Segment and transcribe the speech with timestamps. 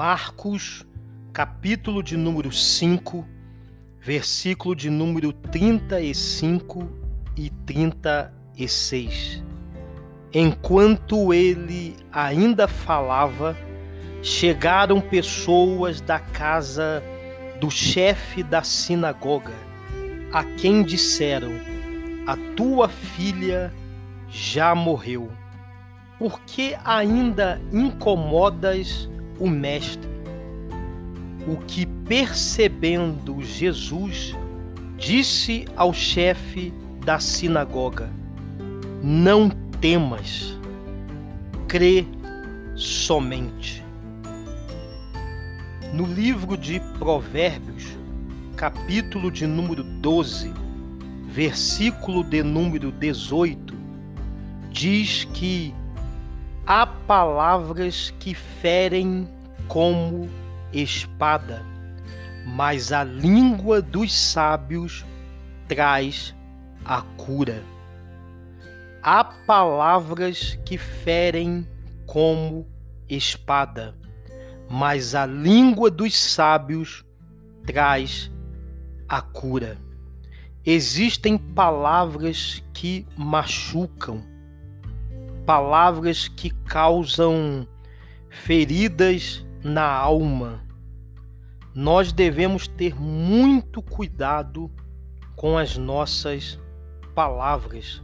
[0.00, 0.86] Marcos,
[1.30, 3.22] capítulo de número 5,
[4.00, 6.88] versículo de número 35
[7.36, 9.44] e 36.
[10.32, 13.54] Enquanto ele ainda falava,
[14.22, 17.02] chegaram pessoas da casa
[17.60, 19.52] do chefe da sinagoga,
[20.32, 21.52] a quem disseram:
[22.26, 23.70] A tua filha
[24.30, 25.30] já morreu.
[26.18, 30.08] Por que ainda incomodas o Mestre?
[31.48, 34.36] O que, percebendo Jesus,
[34.98, 36.72] disse ao chefe
[37.04, 38.10] da sinagoga:
[39.02, 39.48] Não
[39.80, 40.56] temas,
[41.66, 42.04] crê
[42.76, 43.82] somente.
[45.94, 47.96] No livro de Provérbios,
[48.56, 50.52] capítulo de número 12,
[51.26, 53.74] versículo de número 18,
[54.70, 55.74] diz que
[56.66, 59.26] há palavras que ferem
[59.70, 60.28] como
[60.72, 61.64] espada,
[62.44, 65.06] mas a língua dos sábios
[65.68, 66.34] traz
[66.84, 67.62] a cura.
[69.00, 71.64] Há palavras que ferem
[72.04, 72.66] como
[73.08, 73.94] espada,
[74.68, 77.04] mas a língua dos sábios
[77.64, 78.28] traz
[79.08, 79.78] a cura.
[80.66, 84.20] Existem palavras que machucam,
[85.46, 87.68] palavras que causam
[88.28, 90.64] feridas na alma.
[91.74, 94.70] Nós devemos ter muito cuidado
[95.36, 96.58] com as nossas
[97.14, 98.02] palavras,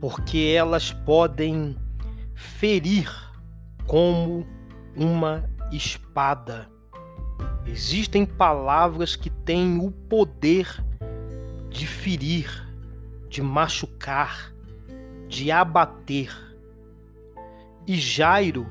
[0.00, 1.76] porque elas podem
[2.34, 3.10] ferir
[3.86, 4.46] como
[4.96, 6.68] uma espada.
[7.66, 10.84] Existem palavras que têm o poder
[11.68, 12.68] de ferir,
[13.28, 14.52] de machucar,
[15.28, 16.30] de abater.
[17.86, 18.66] E Jairo,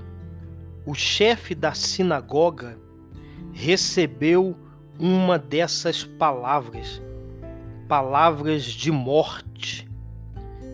[0.85, 2.77] o chefe da sinagoga,
[3.51, 4.55] recebeu
[4.99, 7.01] uma dessas palavras,
[7.87, 9.89] palavras de morte,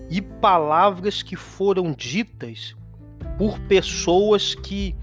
[0.10, 2.76] e palavras que foram ditas
[3.38, 4.96] por pessoas que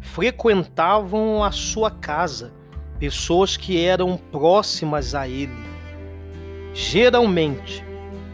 [0.00, 2.52] frequentavam a sua casa,
[2.98, 5.52] pessoas que eram próximas a ele.
[6.74, 7.84] Geralmente,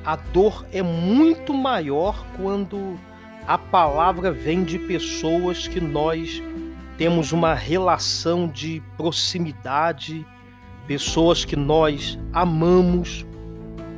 [0.04, 2.98] a dor é muito maior quando
[3.46, 6.42] a palavra vem de pessoas que nós
[6.98, 10.26] temos uma relação de proximidade,
[10.86, 13.24] pessoas que nós amamos,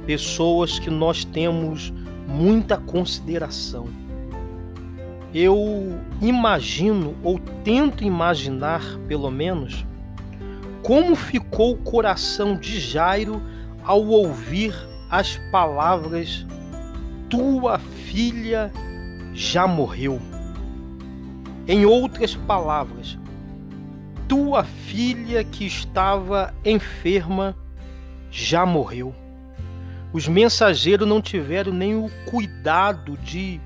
[0.06, 1.92] pessoas que nós temos
[2.26, 3.88] muita consideração.
[5.32, 9.86] Eu imagino, ou tento imaginar pelo menos,
[10.82, 13.40] como ficou o coração de Jairo
[13.82, 14.74] ao ouvir
[15.10, 16.46] as palavras:
[17.28, 18.72] Tua filha
[19.38, 20.20] já morreu.
[21.68, 23.16] Em outras palavras,
[24.26, 27.56] tua filha que estava enferma
[28.32, 29.14] já morreu.
[30.12, 33.60] Os mensageiros não tiveram nem o cuidado de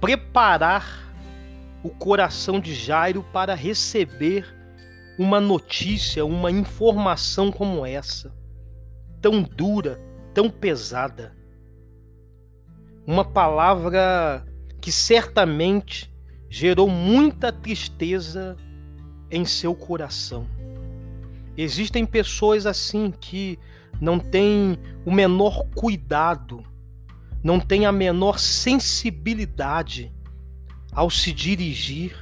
[0.00, 1.12] preparar
[1.82, 4.46] o coração de Jairo para receber
[5.18, 8.32] uma notícia, uma informação como essa,
[9.20, 10.00] tão dura,
[10.32, 11.34] tão pesada.
[13.04, 14.46] Uma palavra
[14.86, 16.08] que certamente
[16.48, 18.56] gerou muita tristeza
[19.28, 20.46] em seu coração.
[21.56, 23.58] Existem pessoas assim que
[24.00, 26.64] não têm o menor cuidado
[27.42, 30.14] não tem a menor sensibilidade
[30.92, 32.16] ao se dirigir,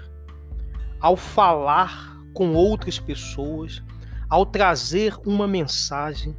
[0.99, 3.83] ao falar com outras pessoas,
[4.27, 6.35] ao trazer uma mensagem.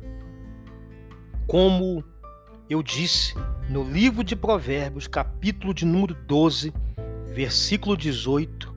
[1.46, 2.04] Como
[2.70, 3.36] eu disse
[3.70, 6.74] no livro de Provérbios, capítulo de número 12,
[7.32, 8.74] versículo 18,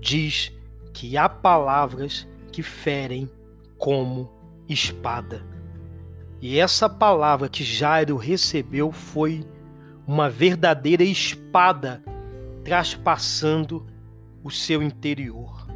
[0.00, 0.52] diz
[0.92, 3.30] que há palavras que ferem
[3.78, 4.32] como
[4.68, 5.44] espada.
[6.40, 9.46] E essa palavra que Jairo recebeu foi
[10.06, 12.02] uma verdadeira espada
[12.64, 13.86] traspassando
[14.42, 15.66] o seu interior.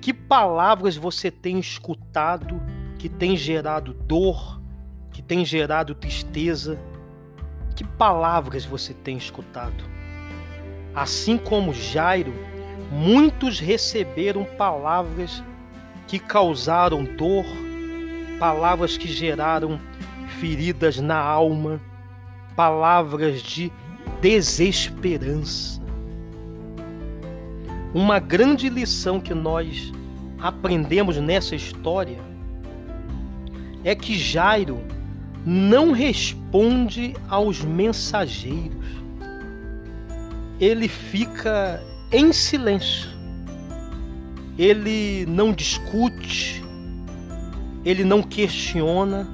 [0.00, 2.60] Que palavras você tem escutado
[2.98, 4.60] que tem gerado dor,
[5.14, 6.76] que tem gerado tristeza?
[7.76, 9.84] Que palavras você tem escutado?
[10.92, 12.34] Assim como Jairo,
[12.90, 15.42] muitos receberam palavras
[16.08, 17.46] que causaram dor,
[18.40, 19.80] palavras que geraram
[20.40, 21.80] feridas na alma,
[22.56, 23.72] palavras de
[24.20, 25.80] desesperança.
[27.94, 29.92] Uma grande lição que nós
[30.40, 32.18] aprendemos nessa história
[33.84, 34.93] é que Jairo
[35.44, 38.84] não responde aos mensageiros.
[40.58, 41.82] Ele fica
[42.12, 43.12] em silêncio.
[44.56, 46.62] ele não discute,
[47.84, 49.28] ele não questiona,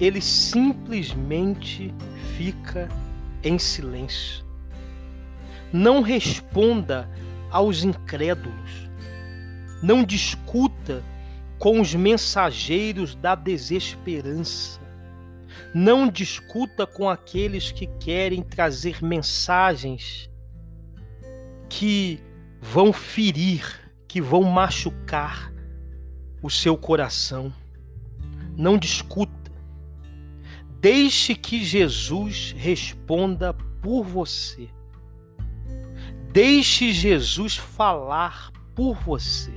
[0.00, 1.94] ele simplesmente
[2.36, 2.88] fica
[3.44, 4.44] em silêncio.
[5.72, 7.08] Não responda
[7.48, 8.90] aos incrédulos,
[9.80, 11.02] não discuta
[11.58, 14.80] com os mensageiros da desesperança.
[15.74, 20.28] Não discuta com aqueles que querem trazer mensagens
[21.68, 22.20] que
[22.60, 25.52] vão ferir, que vão machucar
[26.42, 27.52] o seu coração.
[28.56, 29.52] Não discuta.
[30.80, 34.68] Deixe que Jesus responda por você.
[36.32, 39.52] Deixe Jesus falar por você.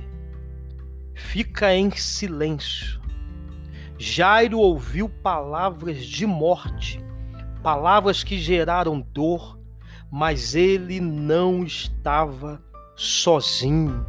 [1.14, 3.00] Fica em silêncio.
[3.98, 7.00] Jairo ouviu palavras de morte,
[7.62, 9.58] palavras que geraram dor,
[10.10, 12.62] mas ele não estava
[12.96, 14.04] sozinho.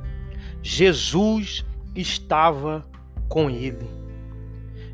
[0.62, 1.64] Jesus
[1.96, 2.88] estava
[3.30, 3.88] com ele.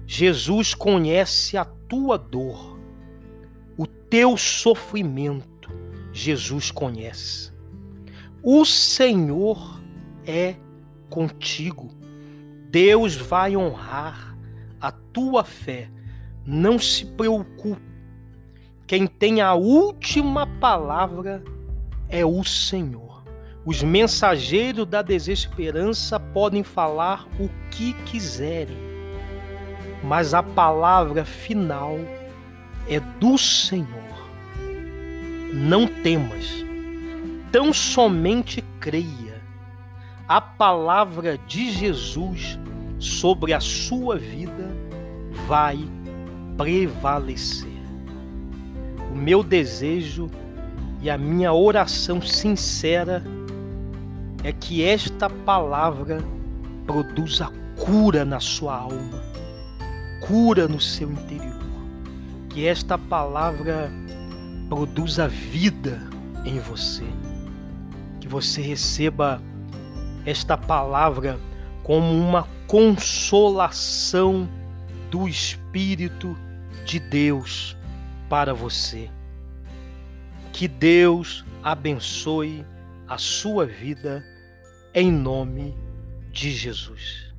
[0.05, 2.77] Jesus conhece a tua dor,
[3.77, 5.71] o teu sofrimento.
[6.11, 7.53] Jesus conhece.
[8.43, 9.81] O Senhor
[10.25, 10.55] é
[11.09, 11.89] contigo.
[12.69, 14.30] Deus vai honrar
[14.81, 15.89] a tua fé.
[16.45, 17.81] Não se preocupe.
[18.87, 21.43] Quem tem a última palavra
[22.09, 23.23] é o Senhor.
[23.63, 28.75] Os mensageiros da desesperança podem falar o que quiserem,
[30.03, 31.95] mas a palavra final
[32.89, 33.87] é do Senhor.
[35.53, 36.65] Não temas,
[37.51, 39.39] tão somente creia.
[40.27, 42.57] A palavra de Jesus
[43.01, 44.69] sobre a sua vida
[45.47, 45.79] vai
[46.55, 47.81] prevalecer.
[49.11, 50.29] O meu desejo
[51.01, 53.23] e a minha oração sincera
[54.43, 56.23] é que esta palavra
[56.85, 57.51] produza
[57.83, 59.23] cura na sua alma,
[60.27, 61.59] cura no seu interior.
[62.49, 63.91] Que esta palavra
[64.69, 65.99] produza vida
[66.45, 67.05] em você.
[68.19, 69.41] Que você receba
[70.23, 71.39] esta palavra
[71.83, 74.49] como uma consolação
[75.09, 76.37] do Espírito
[76.85, 77.75] de Deus
[78.29, 79.09] para você.
[80.53, 82.65] Que Deus abençoe
[83.09, 84.25] a sua vida
[84.93, 85.75] em nome
[86.31, 87.30] de Jesus.